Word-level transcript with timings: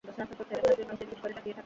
সাগরে 0.03 0.83
মরে 0.89 1.05
পড়ে 1.21 1.33
আছে 1.33 1.41
সে। 1.43 1.51